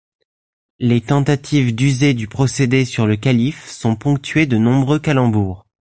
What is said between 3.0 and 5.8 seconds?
le Calife sont ponctuées de nombreux calembours.